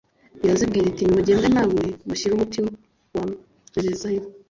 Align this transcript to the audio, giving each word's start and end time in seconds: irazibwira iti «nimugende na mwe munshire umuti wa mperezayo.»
irazibwira 0.43 0.85
iti 0.91 1.03
«nimugende 1.03 1.47
na 1.55 1.63
mwe 1.69 1.85
munshire 2.07 2.33
umuti 2.33 2.59
wa 3.15 3.23
mperezayo.» 3.29 4.23